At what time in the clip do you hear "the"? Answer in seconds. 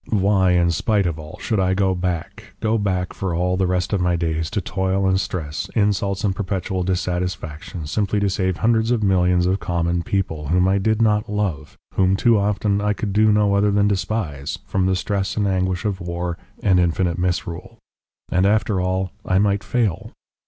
3.55-3.67, 14.87-14.95